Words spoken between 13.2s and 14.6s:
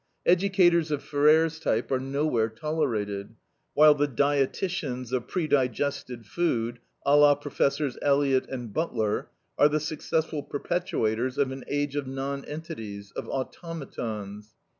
automatons.